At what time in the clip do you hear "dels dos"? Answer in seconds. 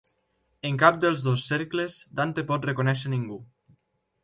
1.03-1.43